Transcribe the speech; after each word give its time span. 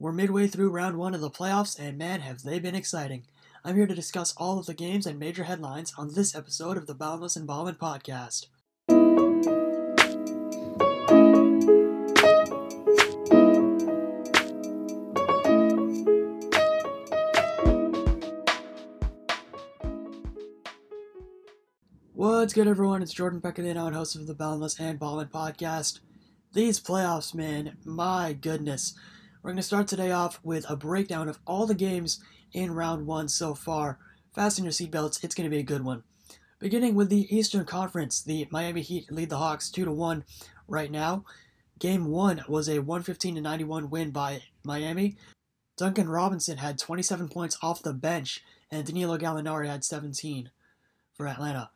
We're 0.00 0.10
midway 0.10 0.48
through 0.48 0.70
round 0.70 0.98
one 0.98 1.14
of 1.14 1.20
the 1.20 1.30
playoffs, 1.30 1.78
and 1.78 1.96
man, 1.96 2.20
have 2.20 2.42
they 2.42 2.58
been 2.58 2.74
exciting. 2.74 3.26
I'm 3.64 3.76
here 3.76 3.86
to 3.86 3.94
discuss 3.94 4.34
all 4.36 4.58
of 4.58 4.66
the 4.66 4.74
games 4.74 5.06
and 5.06 5.20
major 5.20 5.44
headlines 5.44 5.94
on 5.96 6.14
this 6.14 6.34
episode 6.34 6.76
of 6.76 6.88
the 6.88 6.96
Boundless 6.96 7.36
and 7.36 7.46
Ballin 7.46 7.76
Podcast. 7.76 8.46
What's 22.14 22.52
good, 22.52 22.66
everyone? 22.66 23.00
It's 23.00 23.12
Jordan 23.12 23.40
Peccadino, 23.40 23.86
and 23.86 23.94
host 23.94 24.16
of 24.16 24.26
the 24.26 24.34
Boundless 24.34 24.80
and 24.80 24.98
Ballin 24.98 25.28
podcast. 25.28 26.00
These 26.52 26.80
playoffs, 26.80 27.32
man, 27.32 27.76
my 27.84 28.32
goodness. 28.32 28.94
We're 29.44 29.50
going 29.50 29.56
to 29.58 29.62
start 29.62 29.88
today 29.88 30.10
off 30.10 30.40
with 30.42 30.64
a 30.70 30.74
breakdown 30.74 31.28
of 31.28 31.38
all 31.46 31.66
the 31.66 31.74
games 31.74 32.18
in 32.54 32.74
round 32.74 33.06
one 33.06 33.28
so 33.28 33.54
far. 33.54 33.98
Fasten 34.34 34.64
your 34.64 34.72
seatbelts, 34.72 35.22
it's 35.22 35.34
going 35.34 35.44
to 35.44 35.54
be 35.54 35.60
a 35.60 35.62
good 35.62 35.84
one. 35.84 36.02
Beginning 36.58 36.94
with 36.94 37.10
the 37.10 37.28
Eastern 37.28 37.66
Conference, 37.66 38.22
the 38.22 38.48
Miami 38.50 38.80
Heat 38.80 39.12
lead 39.12 39.28
the 39.28 39.36
Hawks 39.36 39.68
2 39.68 39.84
to 39.84 39.92
1 39.92 40.24
right 40.66 40.90
now. 40.90 41.26
Game 41.78 42.06
1 42.06 42.44
was 42.48 42.70
a 42.70 42.78
115 42.78 43.34
to 43.34 43.42
91 43.42 43.90
win 43.90 44.12
by 44.12 44.40
Miami. 44.62 45.18
Duncan 45.76 46.08
Robinson 46.08 46.56
had 46.56 46.78
27 46.78 47.28
points 47.28 47.58
off 47.60 47.82
the 47.82 47.92
bench, 47.92 48.42
and 48.70 48.86
Danilo 48.86 49.18
Gallinari 49.18 49.66
had 49.66 49.84
17 49.84 50.52
for 51.12 51.28
Atlanta. 51.28 51.68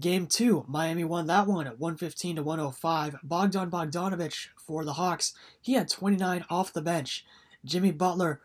Game 0.00 0.26
two, 0.26 0.64
Miami 0.68 1.04
won 1.04 1.26
that 1.26 1.46
one 1.46 1.66
at 1.66 1.78
115 1.78 2.36
to 2.36 2.42
105. 2.42 3.16
Bogdan 3.22 3.70
Bogdanovich 3.70 4.48
for 4.56 4.84
the 4.84 4.94
Hawks. 4.94 5.34
He 5.60 5.74
had 5.74 5.90
29 5.90 6.46
off 6.48 6.72
the 6.72 6.80
bench. 6.80 7.26
Jimmy 7.62 7.92
Butler, 7.92 8.40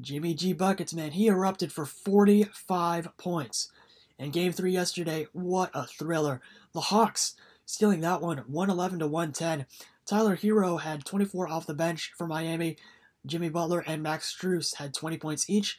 Jimmy 0.00 0.34
G 0.34 0.52
Buckets, 0.52 0.92
man, 0.92 1.12
he 1.12 1.28
erupted 1.28 1.72
for 1.72 1.86
45 1.86 3.16
points. 3.16 3.70
And 4.18 4.32
game 4.32 4.52
three 4.52 4.72
yesterday, 4.72 5.28
what 5.32 5.70
a 5.74 5.86
thriller. 5.86 6.40
The 6.72 6.80
Hawks 6.80 7.36
stealing 7.64 8.00
that 8.00 8.20
one 8.20 8.38
111 8.38 8.98
to 8.98 9.06
110. 9.06 9.66
Tyler 10.06 10.36
Herro 10.36 10.80
had 10.80 11.04
24 11.04 11.48
off 11.48 11.66
the 11.66 11.74
bench 11.74 12.12
for 12.18 12.26
Miami. 12.26 12.76
Jimmy 13.24 13.48
Butler 13.48 13.84
and 13.86 14.02
Max 14.02 14.34
Strus 14.34 14.76
had 14.76 14.92
20 14.92 15.18
points 15.18 15.48
each 15.48 15.78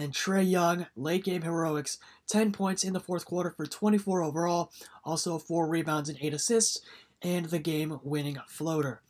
and 0.00 0.14
Trae 0.14 0.50
Young, 0.50 0.86
late 0.96 1.24
game 1.24 1.42
heroics, 1.42 1.98
10 2.28 2.52
points 2.52 2.84
in 2.84 2.94
the 2.94 3.00
fourth 3.00 3.26
quarter 3.26 3.50
for 3.50 3.66
24 3.66 4.22
overall, 4.22 4.72
also 5.04 5.38
4 5.38 5.68
rebounds 5.68 6.08
and 6.08 6.16
8 6.18 6.32
assists, 6.32 6.80
and 7.20 7.46
the 7.46 7.58
game 7.58 8.00
winning 8.02 8.38
floater. 8.48 9.02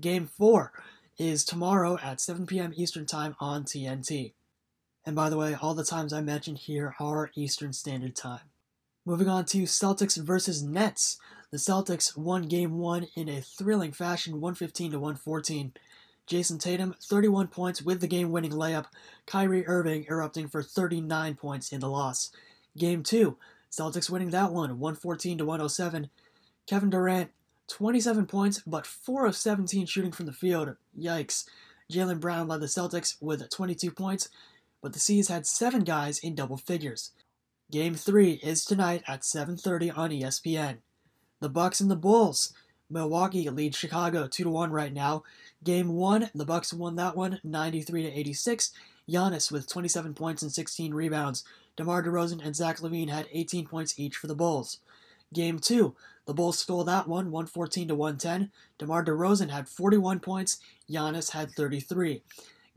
Game 0.00 0.26
4 0.26 0.72
is 1.16 1.44
tomorrow 1.44 1.96
at 2.02 2.20
7 2.20 2.46
p.m. 2.46 2.72
Eastern 2.74 3.06
Time 3.06 3.36
on 3.38 3.62
TNT. 3.62 4.32
And 5.06 5.14
by 5.14 5.30
the 5.30 5.36
way, 5.36 5.54
all 5.54 5.74
the 5.74 5.84
times 5.84 6.12
I 6.12 6.20
mentioned 6.20 6.58
here 6.58 6.96
are 6.98 7.30
Eastern 7.36 7.72
Standard 7.72 8.16
Time. 8.16 8.50
Moving 9.04 9.28
on 9.28 9.44
to 9.46 9.62
Celtics 9.62 10.20
versus 10.20 10.60
Nets. 10.60 11.18
The 11.52 11.56
Celtics 11.56 12.16
won 12.16 12.48
game 12.48 12.78
1 12.78 13.06
in 13.14 13.28
a 13.28 13.40
thrilling 13.40 13.92
fashion 13.92 14.40
115 14.40 14.90
to 14.90 14.98
114. 14.98 15.72
Jayson 16.28 16.58
Tatum, 16.58 16.94
31 17.02 17.48
points 17.48 17.82
with 17.82 18.00
the 18.00 18.06
game 18.06 18.30
winning 18.30 18.52
layup. 18.52 18.86
Kyrie 19.26 19.66
Irving 19.66 20.06
erupting 20.08 20.48
for 20.48 20.62
39 20.62 21.34
points 21.34 21.72
in 21.72 21.80
the 21.80 21.88
loss. 21.88 22.30
Game 22.76 23.02
2, 23.02 23.36
Celtics 23.70 24.08
winning 24.08 24.30
that 24.30 24.52
one, 24.52 24.78
114 24.78 25.38
to 25.38 25.44
107. 25.44 26.10
Kevin 26.66 26.90
Durant, 26.90 27.30
27 27.68 28.26
points, 28.26 28.60
but 28.66 28.86
4 28.86 29.26
of 29.26 29.36
17 29.36 29.86
shooting 29.86 30.12
from 30.12 30.26
the 30.26 30.32
field. 30.32 30.76
Yikes. 30.98 31.44
Jaylen 31.90 32.20
Brown 32.20 32.48
led 32.48 32.60
the 32.60 32.66
Celtics 32.66 33.16
with 33.20 33.48
22 33.50 33.90
points, 33.90 34.28
but 34.80 34.92
the 34.92 34.98
C's 34.98 35.28
had 35.28 35.46
7 35.46 35.84
guys 35.84 36.18
in 36.18 36.34
double 36.34 36.56
figures. 36.56 37.12
Game 37.70 37.94
3 37.94 38.32
is 38.42 38.64
tonight 38.64 39.02
at 39.06 39.24
7:30 39.24 39.90
on 39.96 40.10
ESPN. 40.10 40.78
The 41.40 41.48
Bucks 41.48 41.80
and 41.80 41.90
the 41.90 41.96
Bulls. 41.96 42.52
Milwaukee 42.90 43.48
leads 43.48 43.76
Chicago 43.76 44.26
2 44.26 44.44
to 44.44 44.50
1 44.50 44.70
right 44.70 44.92
now. 44.92 45.22
Game 45.64 45.94
1, 45.94 46.30
the 46.34 46.44
Bucks 46.44 46.72
won 46.72 46.96
that 46.96 47.16
one 47.16 47.40
93 47.42 48.02
to 48.02 48.18
86. 48.18 48.72
Giannis 49.08 49.50
with 49.50 49.68
27 49.68 50.14
points 50.14 50.42
and 50.42 50.52
16 50.52 50.94
rebounds. 50.94 51.44
DeMar 51.76 52.02
DeRozan 52.02 52.44
and 52.44 52.54
Zach 52.54 52.78
LaVine 52.78 53.08
had 53.08 53.28
18 53.32 53.66
points 53.66 53.98
each 53.98 54.16
for 54.16 54.26
the 54.26 54.34
Bulls. 54.34 54.78
Game 55.32 55.58
2, 55.58 55.94
the 56.26 56.34
Bulls 56.34 56.58
stole 56.58 56.84
that 56.84 57.08
one 57.08 57.30
114 57.30 57.88
to 57.88 57.94
110. 57.94 58.50
DeMar 58.78 59.04
DeRozan 59.04 59.50
had 59.50 59.68
41 59.68 60.20
points, 60.20 60.58
Giannis 60.90 61.30
had 61.30 61.50
33. 61.52 62.22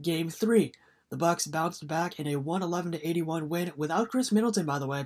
Game 0.02 0.30
3, 0.30 0.72
the 1.10 1.18
Bucks 1.18 1.48
bounced 1.48 1.88
back 1.88 2.20
in 2.20 2.28
a 2.28 2.38
111 2.38 2.94
to 2.94 3.08
81 3.08 3.50
win 3.50 3.72
without 3.76 4.10
Khris 4.10 4.32
Middleton 4.32 4.66
by 4.66 4.80
the 4.80 4.88
way. 4.88 5.06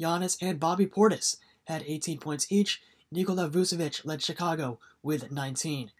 Giannis 0.00 0.36
and 0.40 0.58
Bobby 0.58 0.86
Portis 0.86 1.36
had 1.64 1.84
18 1.86 2.18
points 2.18 2.50
each. 2.50 2.82
Nikola 3.12 3.50
Vucevic 3.50 4.06
led 4.06 4.22
Chicago 4.22 4.78
with 5.02 5.30
19. 5.30 5.90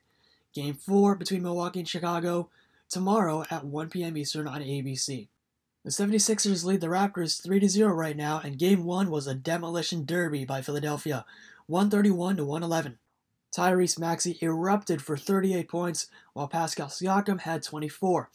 Game 0.55 0.75
4 0.75 1.15
between 1.15 1.43
Milwaukee 1.43 1.81
and 1.81 1.89
Chicago 1.89 2.49
tomorrow 2.89 3.45
at 3.51 3.67
1 3.67 3.91
p.m. 3.91 4.17
Eastern 4.17 4.49
on 4.49 4.63
ABC. 4.63 5.29
The 5.85 5.91
76ers 5.91 6.65
lead 6.65 6.81
the 6.81 6.87
Raptors 6.87 7.43
3 7.43 7.69
0 7.69 7.93
right 7.93 8.17
now, 8.17 8.41
and 8.43 8.59
Game 8.59 8.85
1 8.85 9.11
was 9.11 9.27
a 9.27 9.35
demolition 9.35 10.07
derby 10.07 10.47
by 10.47 10.63
Philadelphia, 10.63 11.27
131 11.67 12.37
to 12.37 12.45
111. 12.47 12.99
Tyrese 13.55 13.99
Maxey 13.99 14.39
erupted 14.41 15.03
for 15.03 15.19
38 15.19 15.69
points, 15.69 16.07
while 16.33 16.49
Pascal 16.49 16.87
Siakam 16.87 17.41
had 17.41 17.63
24. 17.63 18.31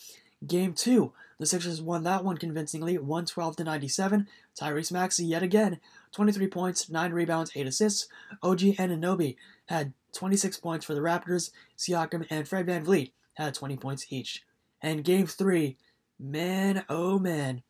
Game 0.45 0.73
2, 0.73 1.11
the 1.39 1.47
Sixers 1.47 1.81
won 1.81 2.03
that 2.03 2.23
one 2.23 2.37
convincingly, 2.37 2.97
112 2.99 3.55
to 3.55 3.63
97. 3.63 4.27
Tyrese 4.59 4.91
Maxey 4.91 5.25
yet 5.25 5.41
again, 5.41 5.79
23 6.12 6.47
points, 6.47 6.90
9 6.90 7.12
rebounds, 7.12 7.51
8 7.56 7.68
assists. 7.68 8.07
OG 8.41 8.59
Anunoby 8.59 9.35
had 9.68 9.94
26 10.13 10.57
points 10.57 10.85
for 10.85 10.94
the 10.94 11.01
Raptors. 11.01 11.51
Siakam 11.78 12.25
and 12.29 12.47
Fred 12.47 12.68
VanVleet 12.68 13.12
had 13.35 13.53
20 13.53 13.78
points 13.78 14.07
each. 14.09 14.44
And 14.81 15.03
game 15.03 15.28
3, 15.28 15.78
man 16.19 16.85
oh 16.90 17.19
man. 17.19 17.63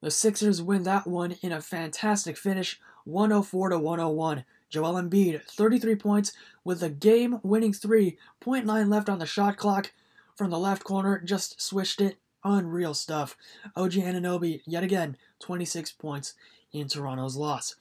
The 0.00 0.10
Sixers 0.10 0.60
win 0.60 0.82
that 0.82 1.06
one 1.06 1.36
in 1.42 1.52
a 1.52 1.60
fantastic 1.60 2.36
finish, 2.36 2.80
104 3.04 3.70
to 3.70 3.78
101. 3.78 4.44
Joel 4.68 4.94
Embiid, 4.94 5.44
33 5.44 5.96
points 5.96 6.32
with 6.64 6.82
a 6.82 6.88
game 6.88 7.38
winning 7.42 7.72
three, 7.72 8.16
0.9 8.42 8.88
left 8.88 9.08
on 9.08 9.18
the 9.18 9.26
shot 9.26 9.56
clock 9.56 9.92
from 10.34 10.50
the 10.50 10.58
left 10.58 10.82
corner, 10.82 11.20
just 11.20 11.60
swished 11.60 12.00
it 12.00 12.16
Unreal 12.44 12.94
stuff. 12.94 13.36
OG 13.76 13.92
Anunoby, 13.92 14.62
yet 14.66 14.84
again, 14.84 15.16
26 15.40 15.92
points 15.92 16.34
in 16.72 16.88
Toronto's 16.88 17.36
loss. 17.36 17.76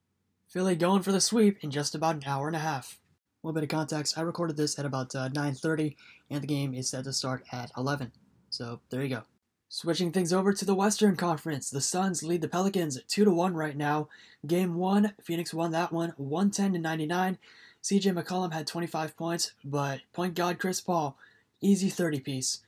Philly 0.47 0.75
going 0.75 1.01
for 1.01 1.11
the 1.11 1.22
sweep 1.22 1.57
in 1.61 1.72
just 1.72 1.95
about 1.95 2.16
an 2.16 2.23
hour 2.25 2.47
and 2.47 2.55
a 2.55 2.59
half. 2.59 2.99
A 3.44 3.47
little 3.47 3.55
bit 3.55 3.63
of 3.63 3.69
context, 3.69 4.17
I 4.17 4.22
recorded 4.22 4.57
this 4.57 4.77
at 4.77 4.85
about 4.85 5.16
uh, 5.16 5.29
9.30, 5.29 5.95
and 6.29 6.44
the 6.44 6.47
game 6.47 6.73
is 6.73 6.89
set 6.89 7.05
to 7.05 7.13
start 7.13 7.44
at 7.51 7.72
11. 7.75 8.11
So, 8.49 8.81
there 8.89 9.01
you 9.01 9.09
go. 9.09 9.23
Switching 9.69 10.11
things 10.11 10.33
over 10.33 10.51
to 10.51 10.66
the 10.66 10.75
Western 10.75 11.16
Conference, 11.16 11.69
the 11.69 11.79
Suns 11.79 12.22
lead 12.23 12.41
the 12.41 12.49
Pelicans 12.49 12.99
2 13.07 13.23
to 13.23 13.31
1 13.31 13.53
right 13.53 13.78
now. 13.78 14.09
Game 14.45 14.75
1, 14.75 15.13
Phoenix 15.23 15.53
won 15.53 15.72
that 15.72 15.93
one 15.93 16.13
110 16.17 16.73
to 16.73 16.79
99. 16.79 17.38
CJ 17.81 18.13
McCollum 18.13 18.51
had 18.51 18.67
25 18.67 19.16
points, 19.16 19.53
but 19.63 20.01
point 20.11 20.35
guard 20.35 20.59
Chris 20.59 20.81
Paul, 20.81 21.17
easy 21.61 21.89
30 21.89 22.19
piece. 22.19 22.59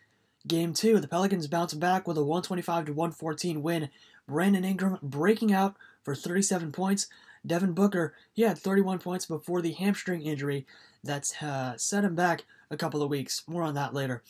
Game 0.46 0.74
2, 0.74 1.00
the 1.00 1.08
Pelicans 1.08 1.48
bounced 1.48 1.80
back 1.80 2.06
with 2.06 2.18
a 2.18 2.24
125 2.24 2.86
to 2.86 2.94
114 2.94 3.64
win. 3.64 3.90
Brandon 4.28 4.66
Ingram 4.66 5.00
breaking 5.02 5.54
out 5.54 5.76
for 6.04 6.16
37 6.16 6.72
points. 6.72 7.08
Devin 7.46 7.74
Booker, 7.74 8.14
he 8.34 8.42
had 8.42 8.58
31 8.58 9.00
points 9.00 9.26
before 9.26 9.62
the 9.62 9.72
hamstring 9.72 10.22
injury 10.22 10.66
that's 11.04 11.42
uh, 11.42 11.78
set 11.78 12.04
him 12.04 12.16
back 12.16 12.44
a 12.70 12.78
couple 12.78 13.02
of 13.02 13.10
weeks. 13.10 13.44
More 13.48 13.64
on 13.64 13.74
that 13.76 13.94
later. 13.94 14.22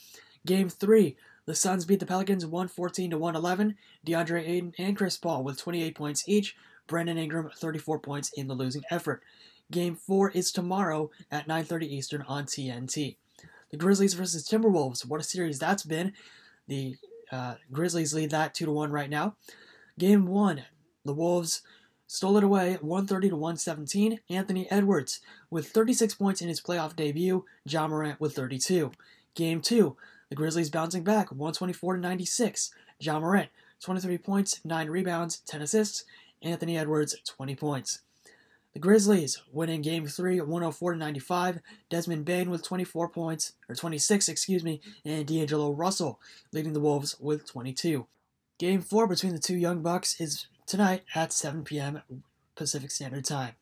Game 0.46 0.70
3, 0.70 1.16
the 1.46 1.56
Suns 1.56 1.86
beat 1.86 2.00
the 2.00 2.06
Pelicans 2.06 2.46
114 2.46 3.12
to 3.12 3.18
111. 3.18 3.76
DeAndre 4.06 4.48
Ayton 4.48 4.74
and 4.78 4.96
Chris 4.96 5.18
Paul 5.18 5.44
with 5.44 5.60
28 5.60 5.96
points 5.96 6.28
each. 6.28 6.56
Brandon 6.88 7.18
Ingram 7.18 7.50
34 7.56 8.00
points 8.00 8.32
in 8.36 8.48
the 8.48 8.54
losing 8.54 8.84
effort. 8.92 9.24
Game 9.72 9.96
4 9.96 10.32
is 10.32 10.52
tomorrow 10.52 11.10
at 11.32 11.48
9:30 11.48 11.88
Eastern 11.88 12.22
on 12.24 12.46
TNT. 12.46 13.16
The 13.74 13.80
Grizzlies 13.80 14.14
versus 14.14 14.48
Timberwolves. 14.48 15.04
What 15.04 15.20
a 15.20 15.24
series 15.24 15.58
that's 15.58 15.82
been. 15.82 16.14
The 16.68 16.96
uh, 17.32 17.56
Grizzlies 17.72 18.14
lead 18.14 18.30
that 18.30 18.54
2 18.54 18.66
to 18.66 18.72
1 18.72 18.92
right 18.92 19.10
now. 19.10 19.36
Game 19.98 20.28
1, 20.28 20.62
the 21.04 21.14
Wolves 21.16 21.64
stole 22.06 22.38
it 22.38 22.44
away 22.44 22.78
130 22.82 23.30
to 23.30 23.36
117. 23.36 24.20
Anthony 24.30 24.70
Edwards 24.70 25.22
with 25.50 25.70
36 25.70 26.14
points 26.14 26.40
in 26.40 26.50
his 26.50 26.62
playoff 26.62 26.96
debut. 26.96 27.46
Ja 27.66 27.88
Morant 27.88 28.22
with 28.22 28.36
32. 28.36 28.92
Game 29.34 29.60
2, 29.60 29.98
the 30.30 30.36
Grizzlies 30.36 30.70
bouncing 30.70 31.04
back 31.04 31.32
124 31.32 31.96
to 31.96 32.00
96. 32.00 32.70
Ja 33.00 33.20
Morant 33.20 33.50
23 33.80 34.20
points, 34.20 34.62
9 34.64 34.88
rebounds, 34.88 35.40
10 35.48 35.64
assists. 35.64 36.06
Anthony 36.44 36.78
Edwards 36.78 37.16
20 37.26 37.56
points. 37.56 38.02
The 38.74 38.80
Grizzlies 38.80 39.40
winning 39.52 39.84
Game 39.84 40.08
3 40.08 40.42
104 40.42 40.96
95. 40.96 41.60
Desmond 41.90 42.26
Bane 42.26 42.50
with 42.50 42.64
24 42.64 43.10
points, 43.10 43.54
or 43.70 43.76
26, 43.76 44.28
excuse 44.28 44.64
me, 44.64 44.82
and 45.06 45.28
D'Angelo 45.28 45.72
Russell 45.72 46.20
leading 46.52 46.74
the 46.74 46.80
Wolves 46.80 47.16
with 47.20 47.46
22. 47.46 48.08
Game 48.58 48.82
4 48.82 49.08
between 49.08 49.34
the 49.34 49.40
two 49.40 49.58
Young 49.58 49.84
Bucks 49.84 50.20
is 50.20 50.48
tonight 50.66 51.04
at 51.14 51.32
7 51.32 51.64
p.m. 51.64 52.02
Pacific 52.56 52.90
Standard 52.90 53.26
Time. 53.26 53.54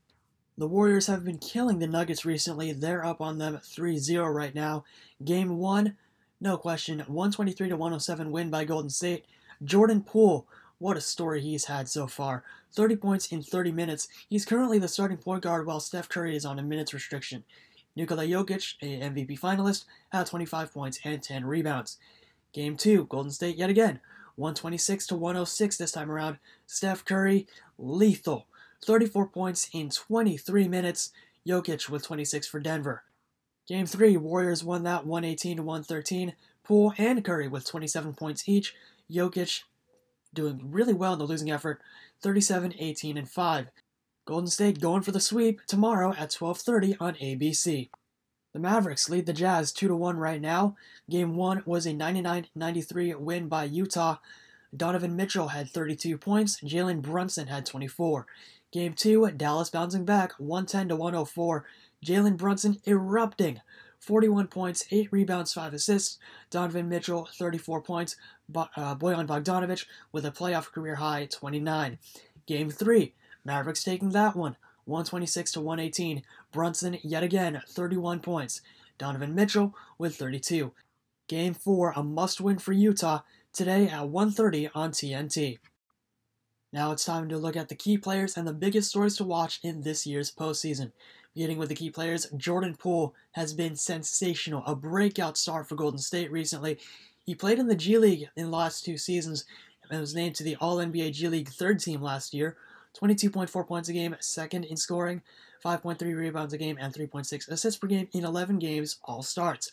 The 0.58 0.68
Warriors 0.68 1.08
have 1.08 1.26
been 1.26 1.40
killing 1.40 1.80
the 1.80 1.88
Nuggets 1.88 2.24
recently. 2.24 2.72
They're 2.72 3.06
up 3.06 3.20
on 3.20 3.38
them 3.38 3.60
3 3.62 3.98
0 3.98 4.30
right 4.30 4.56
now. 4.56 4.86
Game 5.26 5.58
1, 5.58 5.98
no 6.40 6.56
question, 6.56 7.00
123 7.00 7.70
to 7.70 7.76
107 7.76 8.32
win 8.32 8.50
by 8.50 8.64
Golden 8.64 8.90
State. 8.90 9.26
Jordan 9.64 10.02
Poole, 10.04 10.48
what 10.82 10.98
a 10.98 11.02
story 11.02 11.42
he's 11.42 11.66
had 11.66 11.88
so 11.88 12.08
far. 12.08 12.44
30 12.74 12.96
points 12.96 13.32
in 13.32 13.44
30 13.44 13.72
minutes. 13.72 14.08
He's 14.28 14.46
currently 14.46 14.80
the 14.80 14.88
starting 14.88 15.18
point 15.18 15.44
guard 15.44 15.68
while 15.68 15.80
Steph 15.80 16.10
Curry 16.10 16.36
is 16.36 16.44
on 16.44 16.58
a 16.58 16.64
minutes 16.64 16.92
restriction. 16.92 17.44
Nikola 17.96 18.26
Jokic, 18.26 18.74
a 18.82 19.02
MVP 19.02 19.40
finalist, 19.40 19.86
had 20.12 20.26
25 20.26 20.74
points 20.74 21.00
and 21.04 21.22
10 21.22 21.46
rebounds. 21.46 22.00
Game 22.52 22.76
2, 22.78 23.06
Golden 23.06 23.32
State 23.32 23.58
yet 23.58 23.70
again. 23.70 24.00
126 24.38 25.06
to 25.08 25.16
106 25.16 25.78
this 25.78 25.92
time 25.92 26.10
around. 26.10 26.40
Steph 26.66 27.06
Curry, 27.06 27.46
lethal. 27.78 28.48
34 28.84 29.28
points 29.28 29.70
in 29.74 29.92
23 29.92 30.68
minutes. 30.68 31.12
Jokic 31.48 31.90
with 31.90 32.04
26 32.04 32.48
for 32.48 32.60
Denver. 32.60 33.04
Game 33.68 33.86
3, 33.86 34.18
Warriors 34.18 34.64
won 34.64 34.82
that 34.84 35.06
118 35.06 35.58
to 35.58 35.64
113. 35.64 36.34
Poole 36.64 36.94
and 36.98 37.24
Curry 37.24 37.48
with 37.48 37.68
27 37.68 38.14
points 38.14 38.50
each. 38.50 38.74
Jokic 39.12 39.62
doing 40.34 40.60
really 40.72 40.94
well 40.94 41.14
in 41.14 41.20
the 41.20 41.26
losing 41.26 41.52
effort, 41.52 41.82
37, 42.22 42.74
18, 42.78 43.18
and 43.18 43.30
5. 43.30 43.68
Golden 44.26 44.48
State 44.48 44.80
going 44.80 45.02
for 45.02 45.12
the 45.12 45.20
sweep 45.20 45.66
tomorrow 45.66 46.14
at 46.18 46.30
12:30 46.30 46.96
on 47.00 47.16
ABC. 47.16 47.90
The 48.54 48.60
Mavericks 48.60 49.10
lead 49.10 49.26
the 49.26 49.34
Jazz 49.34 49.72
2 49.72 49.96
1 49.96 50.18
right 50.18 50.42
now. 50.42 50.76
Game 51.10 51.36
1 51.36 51.64
was 51.66 51.86
a 51.86 51.94
99 51.94 52.48
93 52.54 53.16
win 53.16 53.48
by 53.48 53.64
Utah. 53.64 54.18
Donovan 54.76 55.16
Mitchell 55.16 55.50
had 55.50 55.70
32 55.70 56.18
points, 56.18 56.60
Jalen 56.62 57.02
Brunson 57.02 57.48
had 57.48 57.66
24. 57.66 58.26
Game 58.72 58.94
2, 58.94 59.32
Dallas 59.32 59.70
bouncing 59.70 60.06
back 60.06 60.34
110 60.38 60.90
to 60.90 60.96
104. 60.96 61.66
Jalen 62.06 62.38
Brunson 62.38 62.80
erupting 62.88 63.62
41 64.00 64.48
points, 64.48 64.86
8 64.92 65.12
rebounds, 65.12 65.54
5 65.54 65.74
assists. 65.74 66.18
Donovan 66.50 66.88
Mitchell, 66.88 67.28
34 67.38 67.82
points. 67.82 68.16
Bo- 68.52 68.70
uh, 68.76 68.96
Bojan 68.96 69.28
Bogdanovic 69.28 69.86
with 70.12 70.26
a 70.26 70.32
playoff 70.32 70.72
career 70.72 70.96
high, 70.96 71.28
29. 71.32 71.98
Game 72.46 72.70
3, 72.70 73.14
Mavericks 73.46 73.84
taking 73.84 74.10
that 74.10 74.36
one, 74.36 74.58
126 74.86 75.52
to 75.54 75.62
118. 75.62 76.24
Brunson, 76.52 76.98
yet 77.04 77.24
again, 77.24 77.62
31 77.68 78.20
points. 78.20 78.62
Donovan 78.98 79.34
Mitchell 79.34 79.76
with 79.98 80.16
32. 80.16 80.72
Game 81.28 81.54
4, 81.54 81.94
a 81.96 82.04
must 82.04 82.42
win 82.42 82.60
for 82.60 82.74
Utah, 82.74 83.22
today 83.54 83.88
at 83.88 84.04
1.30 84.04 84.70
on 84.76 84.92
TNT. 84.92 85.60
Now 86.74 86.92
it's 86.92 87.04
time 87.04 87.28
to 87.30 87.38
look 87.38 87.58
at 87.58 87.68
the 87.68 87.76
key 87.76 87.98
players 87.98 88.38
and 88.38 88.48
the 88.48 88.54
biggest 88.54 88.90
stories 88.90 89.18
to 89.18 89.26
watch 89.26 89.60
in 89.62 89.82
this 89.82 90.08
year's 90.08 90.32
postseason. 90.32 90.92
Beginning 91.34 91.58
with 91.58 91.70
the 91.70 91.76
key 91.76 91.90
players, 91.90 92.28
Jordan 92.38 92.76
Poole 92.76 93.14
has 93.32 93.54
been 93.54 93.76
sensational, 93.76 94.64
a 94.66 94.76
breakout 94.76 95.38
star 95.38 95.64
for 95.64 95.76
Golden 95.76 96.00
State 96.00 96.32
recently. 96.32 96.78
He 97.24 97.36
played 97.36 97.60
in 97.60 97.68
the 97.68 97.76
G 97.76 97.98
League 97.98 98.30
in 98.36 98.46
the 98.46 98.58
last 98.58 98.84
two 98.84 98.98
seasons 98.98 99.46
and 99.90 100.00
was 100.00 100.16
named 100.16 100.36
to 100.36 100.44
the 100.44 100.56
All 100.56 100.78
NBA 100.78 101.14
G 101.14 101.28
League 101.28 101.50
third 101.50 101.80
team 101.80 102.02
last 102.02 102.34
year. 102.34 102.58
22.4 103.00 103.68
points 103.68 103.90
a 103.90 103.94
game, 103.94 104.16
second 104.20 104.66
in 104.66 104.76
scoring, 104.76 105.22
5.3 105.64 106.02
rebounds 106.16 106.54
a 106.54 106.58
game, 106.58 106.78
and 106.80 106.94
3.6 106.94 107.48
assists 107.50 107.80
per 107.80 107.88
game 107.88 108.08
in 108.12 108.26
11 108.26 108.60
games, 108.60 108.98
all 109.04 109.24
starts. 109.24 109.72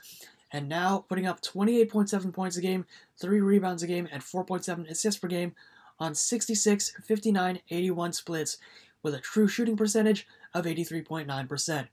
And 0.53 0.69
now 0.69 1.05
putting 1.09 1.27
up 1.27 1.41
28.7 1.41 2.33
points 2.33 2.57
a 2.57 2.61
game, 2.61 2.87
3 3.21 3.41
rebounds 3.41 3.83
a 3.83 3.87
game, 3.87 4.09
and 4.13 4.23
4.7 4.23 4.89
assists 4.89 5.21
per 5.21 5.29
game 5.29 5.55
on 5.99 6.15
66, 6.15 6.93
59, 7.05 7.61
81 7.71 8.13
splits 8.13 8.59
with 9.03 9.15
a 9.15 9.21
true 9.21 9.49
shooting 9.49 9.77
percentage 9.77 10.27
of 10.55 10.65
83.9%. 10.65 11.89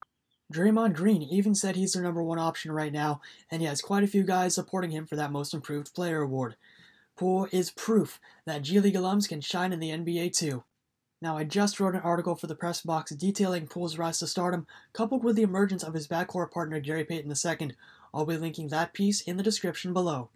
Draymond 0.54 0.94
Green 0.94 1.24
even 1.24 1.56
said 1.56 1.76
he's 1.76 1.94
their 1.94 2.04
number 2.04 2.22
one 2.22 2.38
option 2.38 2.72
right 2.72 2.94
now, 2.94 3.22
and 3.50 3.62
he 3.62 3.68
has 3.68 3.82
quite 3.82 4.04
a 4.04 4.08
few 4.08 4.24
guys 4.24 4.56
supporting 4.56 4.92
him 4.92 5.06
for 5.06 5.16
that 5.16 5.32
Most 5.32 5.54
Improved 5.54 5.94
Player 5.94 6.22
award. 6.22 6.56
Poole 7.16 7.48
is 7.52 7.72
proof 7.72 8.20
that 8.46 8.62
G 8.62 8.80
League 8.80 8.96
alums 8.96 9.28
can 9.28 9.42
shine 9.42 9.74
in 9.74 9.80
the 9.80 9.90
NBA 9.90 10.38
too. 10.38 10.64
Now, 11.22 11.38
I 11.38 11.46
just 11.46 11.80
wrote 11.80 11.96
an 11.96 12.02
article 12.02 12.36
for 12.36 12.46
the 12.46 12.56
press 12.56 12.82
box 12.82 13.12
detailing 13.12 13.68
Poole's 13.68 13.98
rise 13.98 14.20
to 14.20 14.28
stardom, 14.28 14.68
coupled 14.94 15.24
with 15.24 15.36
the 15.36 15.44
emergence 15.44 15.82
of 15.82 15.94
his 15.94 16.08
backcourt 16.08 16.52
partner 16.52 16.80
Gary 16.80 17.06
Payton 17.06 17.32
II. 17.32 17.72
I'll 18.14 18.26
be 18.26 18.38
linking 18.38 18.68
that 18.68 18.94
piece 18.94 19.22
in 19.22 19.38
the 19.38 19.44
description 19.44 19.94
below. 19.94 20.30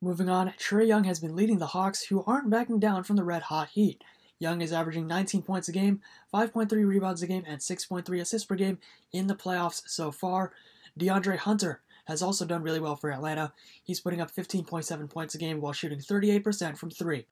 Moving 0.00 0.30
on, 0.30 0.54
Trae 0.58 0.86
Young 0.86 1.04
has 1.04 1.20
been 1.20 1.36
leading 1.36 1.58
the 1.58 1.66
Hawks, 1.66 2.04
who 2.04 2.24
aren't 2.24 2.48
backing 2.48 2.78
down 2.78 3.04
from 3.04 3.16
the 3.16 3.24
red 3.24 3.42
hot 3.42 3.68
heat. 3.68 4.02
Young 4.40 4.62
is 4.62 4.72
averaging 4.72 5.06
19 5.06 5.42
points 5.42 5.68
a 5.68 5.72
game, 5.72 6.00
5.3 6.34 6.72
rebounds 6.86 7.22
a 7.22 7.26
game, 7.26 7.44
and 7.46 7.60
6.3 7.60 8.20
assists 8.20 8.46
per 8.46 8.56
game 8.56 8.78
in 9.12 9.26
the 9.26 9.34
playoffs 9.34 9.82
so 9.86 10.10
far. 10.10 10.52
DeAndre 10.98 11.36
Hunter 11.36 11.82
has 12.06 12.22
also 12.22 12.44
done 12.44 12.62
really 12.62 12.80
well 12.80 12.96
for 12.96 13.12
Atlanta. 13.12 13.52
He's 13.84 14.00
putting 14.00 14.20
up 14.20 14.32
15.7 14.32 15.10
points 15.10 15.34
a 15.34 15.38
game 15.38 15.60
while 15.60 15.74
shooting 15.74 16.00
38% 16.00 16.76
from 16.76 16.90
3. 16.90 17.26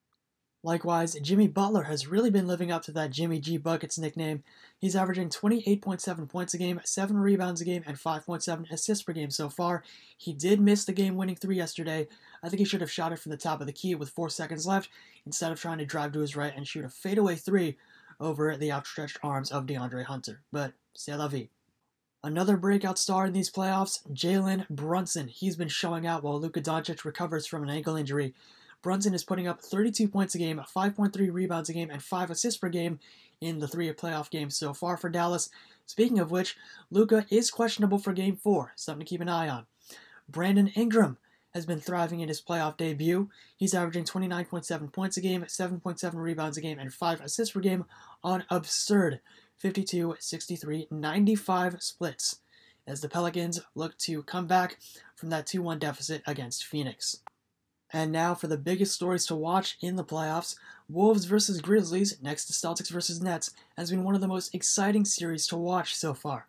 Likewise, 0.64 1.14
Jimmy 1.22 1.46
Butler 1.46 1.84
has 1.84 2.08
really 2.08 2.31
been 2.31 2.49
living 2.49 2.72
up 2.72 2.82
to 2.82 2.93
that 2.93 3.10
Jimmy 3.10 3.38
G 3.38 3.56
Buckets 3.58 3.96
nickname. 3.96 4.43
He's 4.76 4.96
averaging 4.96 5.28
28.7 5.28 6.28
points 6.28 6.52
a 6.52 6.58
game, 6.58 6.81
7 6.84 7.16
rebounds 7.16 7.60
a 7.60 7.64
game, 7.64 7.84
and 7.87 7.96
5.7 7.96 8.70
assists 8.70 9.05
per 9.05 9.12
game 9.12 9.31
so 9.31 9.49
far. 9.49 9.84
He 10.16 10.32
did 10.32 10.60
miss 10.60 10.84
the 10.84 10.93
game 10.93 11.14
winning 11.14 11.37
three 11.37 11.56
yesterday. 11.56 12.08
I 12.43 12.49
think 12.49 12.58
he 12.58 12.64
should 12.64 12.81
have 12.81 12.90
shot 12.90 13.12
it 13.12 13.20
from 13.20 13.31
the 13.31 13.37
top 13.37 13.60
of 13.60 13.69
the 13.69 13.72
key 13.72 13.94
with 13.94 14.10
4 14.10 14.31
seconds 14.31 14.66
left 14.66 14.88
instead 15.25 15.52
of 15.52 15.60
trying 15.60 15.78
to 15.78 15.87
drive 15.87 16.12
to 16.12 16.20
his 16.20 16.34
right 16.34 16.52
and 16.56 16.66
shoot 16.66 16.84
a 16.84 16.88
fadeaway 16.88 17.37
three 17.37 17.76
over 18.19 18.56
the 18.56 18.72
outstretched 18.72 19.19
arms 19.22 19.52
of 19.52 19.66
DeAndre 19.66 20.05
Hunter. 20.05 20.40
But 20.50 20.72
c'est 20.94 21.14
la 21.14 21.28
vie. 21.28 21.50
Another 22.25 22.56
breakout 22.56 22.99
star 22.99 23.26
in 23.26 23.32
these 23.32 23.50
playoffs, 23.50 24.00
Jalen 24.12 24.69
Brunson. 24.69 25.28
He's 25.28 25.55
been 25.55 25.69
showing 25.69 26.05
out 26.05 26.25
while 26.25 26.40
Luka 26.40 26.60
Doncic 26.60 27.05
recovers 27.05 27.46
from 27.46 27.62
an 27.62 27.70
ankle 27.70 27.94
injury. 27.94 28.34
Brunson 28.83 29.15
is 29.15 29.25
putting 29.25 29.49
up 29.49 29.61
32 29.61 30.09
points 30.09 30.35
a 30.35 30.39
game, 30.39 30.61
5.3 30.75 31.33
rebounds 31.33 31.69
a 31.69 31.73
game, 31.73 31.91
and 31.91 32.03
5 32.03 32.31
assists 32.31 32.59
per 32.59 32.69
game 32.69 33.01
in 33.41 33.59
the 33.59 33.69
three 33.69 33.91
playoff 33.93 34.31
games 34.31 34.57
so 34.57 34.73
far 34.73 34.97
for 34.97 35.09
Dallas. 35.09 35.51
Speaking 35.87 36.19
of 36.19 36.31
which, 36.31 36.57
Luka 36.91 37.27
is 37.31 37.51
questionable 37.51 37.99
for 37.99 38.13
Game 38.13 38.37
4, 38.37 38.73
something 38.77 39.05
to 39.05 39.09
keep 39.09 39.21
an 39.21 39.29
eye 39.29 39.49
on. 39.49 39.67
Brandon 40.29 40.69
Ingram 40.69 41.17
has 41.55 41.65
been 41.65 41.81
thriving 41.81 42.21
in 42.21 42.29
his 42.29 42.43
playoff 42.43 42.77
debut. 42.77 43.31
He's 43.57 43.75
averaging 43.75 44.05
29.7 44.05 44.93
points 44.93 45.17
a 45.17 45.20
game, 45.20 45.43
7.7 45.44 46.15
rebounds 46.15 46.56
a 46.56 46.61
game, 46.61 46.79
and 46.79 46.93
5 46.93 47.20
assists 47.20 47.55
per 47.55 47.61
game 47.61 47.85
on 48.23 48.44
absurd 48.51 49.20
52, 49.56 50.17
63, 50.20 50.89
95 50.91 51.82
splits 51.82 52.41
as 52.87 53.01
the 53.01 53.08
Pelicans 53.08 53.61
look 53.75 53.99
to 53.99 54.23
come 54.23 54.47
back 54.47 54.79
from 55.17 55.31
that 55.31 55.47
2 55.47 55.63
1 55.63 55.79
deficit 55.79 56.23
against 56.27 56.65
Phoenix. 56.65 57.20
And 57.93 58.13
now 58.13 58.35
for 58.35 58.49
the 58.49 58.59
biggest 58.59 58.95
stories 58.95 59.27
to 59.27 59.35
watch 59.35 59.79
in 59.81 59.97
the 59.97 60.05
playoffs 60.05 60.57
Wolves 60.91 61.27
versus 61.27 61.61
Grizzlies, 61.61 62.17
next 62.23 62.47
to 62.47 62.55
Celtics 62.55 62.91
versus 62.91 63.21
Nets, 63.21 63.51
has 63.77 63.91
been 63.91 64.05
one 64.05 64.15
of 64.15 64.23
the 64.23 64.29
most 64.29 64.55
exciting 64.55 65.05
series 65.05 65.47
to 65.49 65.57
watch 65.57 65.95
so 65.95 66.15
far. 66.15 66.47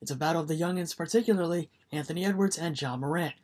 It's 0.00 0.12
a 0.12 0.16
battle 0.16 0.40
of 0.40 0.46
the 0.48 0.54
youngins, 0.54 0.96
particularly 0.96 1.70
Anthony 1.90 2.24
Edwards 2.24 2.56
and 2.56 2.80
Ja 2.80 2.96
Morant. 2.96 3.34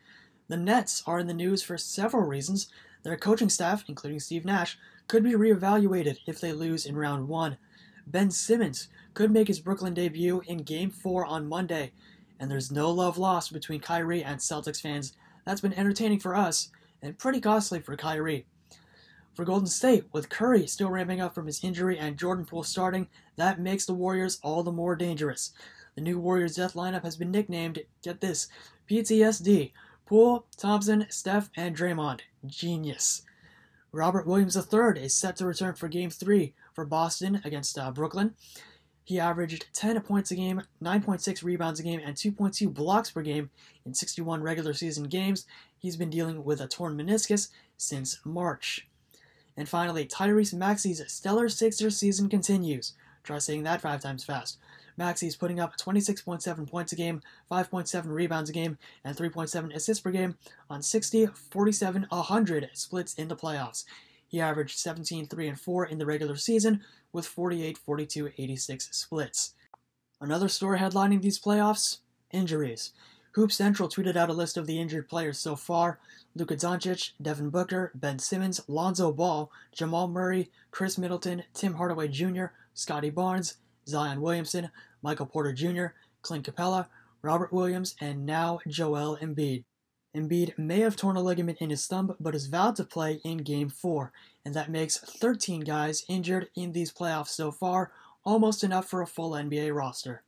The 0.47 0.57
Nets 0.57 1.03
are 1.05 1.19
in 1.19 1.27
the 1.27 1.35
news 1.35 1.63
for 1.63 1.77
several 1.77 2.23
reasons. 2.23 2.69
Their 3.03 3.17
coaching 3.17 3.49
staff, 3.49 3.85
including 3.89 4.21
Steve 4.21 4.45
Nash, 4.45 4.79
could 5.09 5.25
be 5.25 5.33
reevaluated 5.33 6.19
if 6.27 6.41
they 6.41 6.53
lose 6.53 6.87
in 6.87 6.97
round 6.97 7.27
one. 7.27 7.57
Ben 8.07 8.31
Simmons 8.31 8.89
could 9.15 9.33
make 9.33 9.49
his 9.49 9.59
Brooklyn 9.59 9.95
debut 9.95 10.43
in 10.47 10.59
Game 10.59 10.91
4 10.91 11.27
on 11.27 11.49
Monday, 11.49 11.91
and 12.39 12.49
there's 12.49 12.71
no 12.71 12.91
love 12.91 13.19
lost 13.19 13.53
between 13.53 13.81
Kyrie 13.81 14.23
and 14.23 14.39
Celtics 14.39 14.81
fans. 14.81 15.15
That's 15.45 15.61
been 15.61 15.75
entertaining 15.75 16.21
for 16.21 16.37
us 16.37 16.71
and 17.07 17.19
pretty 17.19 17.41
costly 17.41 17.81
for 17.81 17.97
Kyrie. 17.97 18.47
For 19.35 19.45
Golden 19.45 19.69
State, 19.69 20.07
with 20.13 20.29
Curry 20.29 20.67
still 20.67 20.91
ramping 20.91 21.21
up 21.21 21.35
from 21.35 21.47
his 21.47 21.63
injury 21.63 21.99
and 21.99 22.19
Jordan 22.19 22.45
Poole 22.45 22.65
starting, 22.65 23.09
that 23.37 23.61
makes 23.61 23.87
the 23.87 23.95
Warriors 23.95 24.41
all 24.43 24.63
the 24.63 24.73
more 24.73 24.97
dangerous. 24.97 25.53
The 25.95 26.01
new 26.01 26.19
Warriors 26.19 26.57
death 26.57 26.75
lineup 26.75 27.05
has 27.05 27.17
been 27.17 27.31
nicknamed, 27.31 27.81
get 28.03 28.21
this, 28.21 28.49
PTSD. 28.91 29.73
Poole, 30.07 30.47
Thompson, 30.57 31.07
Steph, 31.11 31.51
and 31.57 31.77
Draymond. 31.77 32.21
Genius. 32.47 33.23
Robert 33.93 34.27
Williams 34.27 34.57
III 34.57 35.03
is 35.03 35.15
set 35.15 35.37
to 35.37 35.47
return 35.47 35.75
for 35.75 35.89
Game 35.89 36.11
3 36.11 36.55
for 36.75 36.85
Boston 36.85 37.41
against 37.45 37.79
uh, 37.79 37.91
Brooklyn. 37.91 38.35
He 39.07 39.21
averaged 39.21 39.67
10 39.73 40.01
points 40.01 40.33
a 40.33 40.35
game, 40.35 40.63
9.6 40.83 41.45
rebounds 41.45 41.79
a 41.79 41.85
game, 41.85 42.01
and 42.05 42.17
2.2 42.17 42.75
blocks 42.75 43.11
per 43.11 43.23
game 43.23 43.51
in 43.85 43.95
61 43.95 44.43
regular 44.43 44.75
season 44.75 45.05
games. 45.05 45.47
He's 45.87 45.97
been 45.97 46.11
dealing 46.11 46.43
with 46.43 46.61
a 46.61 46.67
torn 46.67 46.97
meniscus 46.97 47.51
since 47.77 48.19
March. 48.25 48.89
And 49.57 49.69
finally, 49.69 50.05
Tyrese 50.05 50.53
Maxey's 50.53 51.01
stellar 51.07 51.49
Sixers 51.49 51.97
season 51.97 52.29
continues. 52.29 52.95
Try 53.23 53.39
saying 53.39 53.63
that 53.63 53.83
five 53.83 54.03
times 54.03 54.25
fast. 54.25 54.59
Maxey 54.97 55.29
is 55.29 55.37
putting 55.37 55.61
up 55.61 55.77
26.7 55.77 56.69
points 56.69 56.93
a 56.93 56.97
game, 56.97 57.23
5.7 57.53 58.07
rebounds 58.07 58.51
a 58.51 58.53
game, 58.53 58.79
and 59.05 59.17
3.7 59.17 59.77
assists 59.77 60.03
per 60.03 60.11
game 60.11 60.37
on 60.69 60.83
60, 60.83 61.27
47, 61.53 62.07
100 62.09 62.71
splits 62.73 63.15
in 63.15 63.29
the 63.29 63.37
playoffs. 63.37 63.85
He 64.27 64.41
averaged 64.41 64.81
17, 64.81 65.29
3, 65.29 65.47
and 65.47 65.61
4 65.61 65.87
in 65.87 65.99
the 65.99 66.07
regular 66.07 66.35
season 66.35 66.83
with 67.13 67.27
48, 67.27 67.79
42, 67.79 68.33
86 68.37 68.89
splits. 68.91 69.55
Another 70.21 70.49
story 70.49 70.81
headlining 70.81 71.23
these 71.23 71.39
playoffs 71.39 71.99
injuries. 72.33 72.91
Hoop 73.37 73.53
Central 73.53 73.91
tweeted 73.91 74.17
out 74.17 74.31
a 74.31 74.33
list 74.33 74.57
of 74.57 74.67
the 74.67 74.81
injured 74.81 75.11
players 75.11 75.39
so 75.39 75.57
far 75.57 75.99
Luka 76.35 76.57
Doncic, 76.57 77.11
Devin 77.21 77.51
Booker, 77.51 77.93
Ben 77.95 78.19
Simmons, 78.19 78.63
Lonzo 78.67 79.13
Ball, 79.13 79.53
Jamal 79.73 80.09
Murray, 80.09 80.51
Khris 80.71 80.97
Middleton, 80.97 81.43
Tim 81.53 81.75
Hardaway 81.75 82.09
Jr., 82.09 82.47
Scottie 82.73 83.11
Barnes, 83.11 83.59
Zion 83.87 84.23
Williamson, 84.23 84.71
Michael 85.03 85.27
Porter 85.27 85.53
Jr., 85.53 85.89
Clint 86.23 86.47
Capela, 86.47 86.87
Robert 87.21 87.53
Williams, 87.53 87.95
and 88.01 88.25
now 88.25 88.59
Joel 88.69 89.19
Embiid. 89.21 89.65
Embiid 90.17 90.57
may 90.57 90.81
have 90.81 90.97
torn 90.97 91.17
a 91.17 91.21
ligament 91.21 91.59
in 91.61 91.69
his 91.69 91.87
thumb, 91.87 92.17
but 92.19 92.35
is 92.35 92.47
vowed 92.47 92.77
to 92.77 92.85
play 92.85 93.21
in 93.23 93.37
Game 93.37 93.69
4, 93.69 94.13
and 94.47 94.55
that 94.55 94.71
makes 94.71 94.97
13 94.97 95.61
guys 95.61 96.07
injured 96.09 96.49
in 96.57 96.73
these 96.73 96.91
playoffs 96.91 97.29
so 97.29 97.53
far, 97.53 97.93
almost 98.25 98.65
enough 98.65 98.89
for 98.89 99.03
a 99.03 99.07
full 99.07 99.33
NBA 99.33 99.75
roster. 99.75 100.23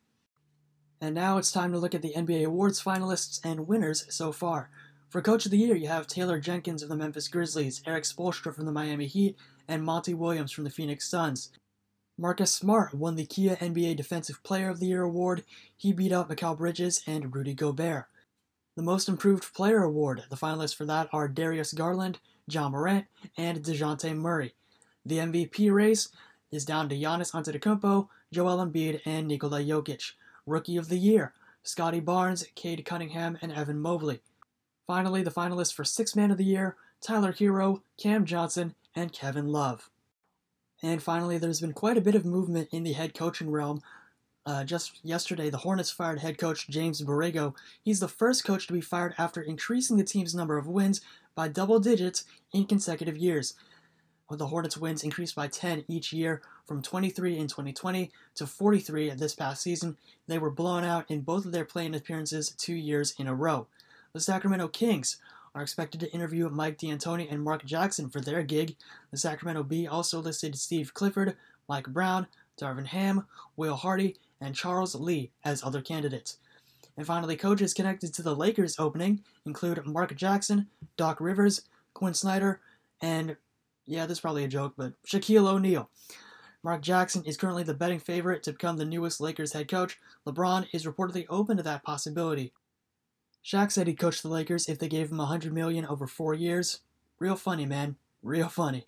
And 1.00 1.14
now 1.14 1.38
it's 1.38 1.52
time 1.52 1.72
to 1.72 1.78
look 1.78 1.94
at 1.94 2.02
the 2.02 2.12
NBA 2.14 2.44
awards 2.44 2.82
finalists 2.82 3.40
and 3.44 3.68
winners 3.68 4.04
so 4.08 4.32
far. 4.32 4.70
For 5.08 5.22
Coach 5.22 5.44
of 5.44 5.52
the 5.52 5.58
Year, 5.58 5.76
you 5.76 5.88
have 5.88 6.06
Taylor 6.06 6.40
Jenkins 6.40 6.82
of 6.82 6.88
the 6.88 6.96
Memphis 6.96 7.28
Grizzlies, 7.28 7.82
Erik 7.86 8.04
Spoelstra 8.04 8.54
from 8.54 8.66
the 8.66 8.72
Miami 8.72 9.06
Heat, 9.06 9.36
and 9.68 9.84
Monty 9.84 10.12
Williams 10.12 10.52
from 10.52 10.64
the 10.64 10.70
Phoenix 10.70 11.08
Suns. 11.08 11.50
Marcus 12.18 12.52
Smart 12.52 12.94
won 12.94 13.14
the 13.14 13.24
Kia 13.24 13.56
NBA 13.56 13.96
Defensive 13.96 14.42
Player 14.42 14.68
of 14.68 14.80
the 14.80 14.86
Year 14.86 15.02
award. 15.02 15.44
He 15.76 15.92
beat 15.92 16.10
out 16.10 16.28
Mikal 16.28 16.58
Bridges 16.58 17.02
and 17.06 17.32
Rudy 17.34 17.54
Gobert. 17.54 18.06
The 18.76 18.82
Most 18.82 19.08
Improved 19.08 19.54
Player 19.54 19.82
award, 19.82 20.24
the 20.28 20.36
finalists 20.36 20.74
for 20.74 20.84
that 20.86 21.08
are 21.12 21.28
Darius 21.28 21.72
Garland, 21.72 22.18
Ja 22.48 22.68
Morant, 22.68 23.06
and 23.36 23.62
DeJounte 23.62 24.16
Murray. 24.16 24.54
The 25.06 25.18
MVP 25.18 25.72
race 25.72 26.08
is 26.50 26.64
down 26.64 26.88
to 26.88 26.96
Giannis 26.96 27.32
Antetokounmpo, 27.32 28.08
Joel 28.32 28.66
Embiid, 28.66 29.00
and 29.04 29.28
Nikola 29.28 29.60
Jokic. 29.60 30.12
Rookie 30.48 30.76
of 30.76 30.88
the 30.88 30.98
Year, 30.98 31.32
Scottie 31.62 32.00
Barnes, 32.00 32.46
Cade 32.54 32.84
Cunningham, 32.84 33.38
and 33.42 33.52
Evan 33.52 33.78
Mobley. 33.78 34.20
Finally, 34.86 35.22
the 35.22 35.30
finalists 35.30 35.74
for 35.74 35.84
Sixth 35.84 36.16
Man 36.16 36.30
of 36.30 36.38
the 36.38 36.44
Year, 36.44 36.76
Tyler 37.00 37.32
Herro, 37.32 37.82
Cam 37.98 38.24
Johnson, 38.24 38.74
and 38.96 39.12
Kevin 39.12 39.48
Love. 39.48 39.90
And 40.82 41.02
finally, 41.02 41.38
there's 41.38 41.60
been 41.60 41.72
quite 41.72 41.96
a 41.96 42.02
bit 42.02 42.14
of 42.14 42.24
movement 42.24 42.68
in 42.72 42.84
the 42.84 42.92
head 42.92 43.14
coaching 43.14 43.50
realm. 43.50 43.82
Uh, 44.46 44.64
just 44.64 45.04
yesterday, 45.04 45.50
the 45.50 45.58
Hornets 45.58 45.90
fired 45.90 46.20
head 46.20 46.38
coach 46.38 46.68
James 46.68 47.02
Borrego. 47.02 47.54
He's 47.82 48.00
the 48.00 48.08
first 48.08 48.44
coach 48.44 48.66
to 48.66 48.72
be 48.72 48.80
fired 48.80 49.14
after 49.18 49.42
increasing 49.42 49.96
the 49.96 50.04
team's 50.04 50.34
number 50.34 50.56
of 50.56 50.66
wins 50.66 51.00
by 51.34 51.48
double 51.48 51.80
digits 51.80 52.24
in 52.52 52.64
consecutive 52.64 53.18
years. 53.18 53.54
The 54.30 54.48
Hornets' 54.48 54.76
wins 54.76 55.02
increased 55.02 55.34
by 55.34 55.48
10 55.48 55.84
each 55.88 56.12
year 56.12 56.42
from 56.66 56.82
23 56.82 57.38
in 57.38 57.48
2020 57.48 58.10
to 58.34 58.46
43 58.46 59.10
this 59.10 59.34
past 59.34 59.62
season. 59.62 59.96
They 60.26 60.38
were 60.38 60.50
blown 60.50 60.84
out 60.84 61.10
in 61.10 61.22
both 61.22 61.46
of 61.46 61.52
their 61.52 61.64
play-in 61.64 61.94
appearances 61.94 62.50
two 62.50 62.74
years 62.74 63.14
in 63.18 63.26
a 63.26 63.34
row. 63.34 63.66
The 64.12 64.20
Sacramento 64.20 64.68
Kings 64.68 65.16
are 65.54 65.62
expected 65.62 66.00
to 66.00 66.12
interview 66.12 66.48
Mike 66.50 66.76
D'Antoni 66.76 67.30
and 67.30 67.42
Mark 67.42 67.64
Jackson 67.64 68.10
for 68.10 68.20
their 68.20 68.42
gig. 68.42 68.76
The 69.10 69.16
Sacramento 69.16 69.62
Bee 69.62 69.86
also 69.86 70.20
listed 70.20 70.58
Steve 70.58 70.92
Clifford, 70.92 71.36
Mike 71.66 71.88
Brown, 71.88 72.26
Darvin 72.60 72.86
Ham, 72.86 73.26
Will 73.56 73.76
Hardy, 73.76 74.16
and 74.40 74.54
Charles 74.54 74.94
Lee 74.94 75.30
as 75.42 75.64
other 75.64 75.80
candidates. 75.80 76.36
And 76.96 77.06
finally, 77.06 77.36
coaches 77.36 77.72
connected 77.72 78.12
to 78.14 78.22
the 78.22 78.36
Lakers 78.36 78.78
opening 78.78 79.22
include 79.46 79.86
Mark 79.86 80.14
Jackson, 80.16 80.66
Doc 80.96 81.20
Rivers, 81.20 81.62
Quin 81.94 82.12
Snyder, 82.12 82.60
and 83.00 83.36
yeah, 83.88 84.06
this 84.06 84.18
is 84.18 84.20
probably 84.20 84.44
a 84.44 84.48
joke, 84.48 84.74
but 84.76 84.92
Shaquille 85.06 85.48
O'Neal. 85.48 85.90
Mark 86.62 86.82
Jackson 86.82 87.24
is 87.24 87.36
currently 87.36 87.62
the 87.62 87.74
betting 87.74 87.98
favorite 87.98 88.42
to 88.42 88.52
become 88.52 88.76
the 88.76 88.84
newest 88.84 89.20
Lakers 89.20 89.52
head 89.52 89.68
coach. 89.68 89.98
LeBron 90.26 90.66
is 90.72 90.84
reportedly 90.84 91.24
open 91.30 91.56
to 91.56 91.62
that 91.62 91.84
possibility. 91.84 92.52
Shaq 93.44 93.72
said 93.72 93.86
he'd 93.86 93.98
coach 93.98 94.20
the 94.20 94.28
Lakers 94.28 94.68
if 94.68 94.78
they 94.78 94.88
gave 94.88 95.10
him 95.10 95.18
100 95.18 95.54
million 95.54 95.86
over 95.86 96.06
4 96.06 96.34
years. 96.34 96.80
Real 97.18 97.36
funny, 97.36 97.64
man. 97.64 97.96
Real 98.22 98.48
funny. 98.48 98.84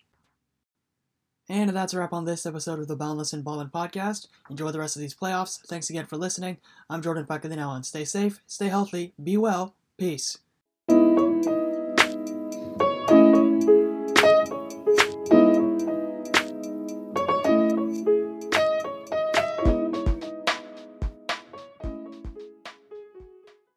And 1.49 1.71
that's 1.71 1.95
a 1.95 1.99
wrap 1.99 2.13
on 2.13 2.27
this 2.27 2.45
episode 2.45 2.79
of 2.79 2.87
the 2.87 2.97
Boundless 2.97 3.33
and 3.33 3.43
Ballin 3.43 3.71
podcast. 3.71 4.29
Enjoy 4.51 4.71
the 4.71 4.79
rest 4.79 4.97
of 4.97 5.01
these 5.01 5.17
playoffs. 5.17 5.61
Thanks 5.67 5.89
again 5.89 6.07
for 6.07 6.17
listening. 6.17 6.59
I'm 6.91 7.03
Jordan 7.03 7.25
Pacadino, 7.25 7.75
and 7.75 7.87
stay 7.87 8.05
safe, 8.05 8.41
stay 8.47 8.69
healthy, 8.69 9.15
be 9.23 9.37
well, 9.37 9.75
peace. 9.97 10.39